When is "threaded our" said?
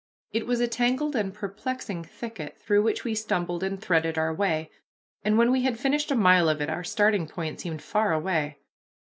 3.79-4.33